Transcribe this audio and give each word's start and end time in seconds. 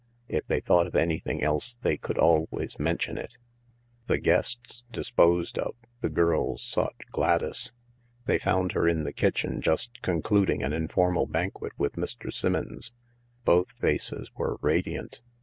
If 0.27 0.47
they 0.47 0.59
thought 0.59 0.87
of 0.87 0.95
anything 0.95 1.43
else 1.43 1.75
they 1.75 1.95
could 1.95 2.17
always 2.17 2.79
mention 2.79 3.19
it. 3.19 3.37
The 4.07 4.17
guests 4.17 4.83
disposed 4.91 5.59
of, 5.59 5.75
the 5.99 6.09
girls 6.09 6.63
sought 6.63 6.95
Gladys. 7.11 7.71
They 8.25 8.39
found 8.39 8.71
her 8.71 8.87
in 8.87 9.03
the 9.03 9.13
kitchen 9.13 9.61
just 9.61 10.01
concluding 10.01 10.63
an 10.63 10.73
informal 10.73 11.27
banquet 11.27 11.73
with 11.77 11.97
Mr. 11.97 12.33
Simmons. 12.33 12.93
Both 13.45 13.73
faces 13.73 14.31
were 14.35 14.57
radiant. 14.63 15.21